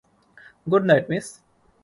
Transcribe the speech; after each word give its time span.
Good 0.71 0.83
night, 0.89 1.05
miss. 1.11 1.27